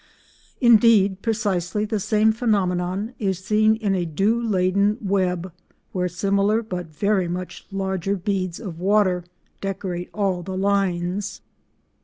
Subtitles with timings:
[0.59, 5.53] Indeed precisely the same phenomenon is seen on a dew laden web,
[5.91, 9.23] where similar but very much larger beads of water
[9.61, 11.41] decorate all the lines.